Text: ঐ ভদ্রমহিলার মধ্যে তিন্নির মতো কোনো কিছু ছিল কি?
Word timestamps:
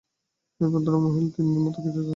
ঐ 0.59 0.67
ভদ্রমহিলার 0.73 1.13
মধ্যে 1.15 1.33
তিন্নির 1.35 1.61
মতো 1.61 1.77
কোনো 1.77 1.85
কিছু 1.85 1.89
ছিল 1.95 2.01
কি? 2.01 2.09